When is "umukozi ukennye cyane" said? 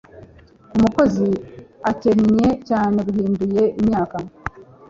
0.75-2.97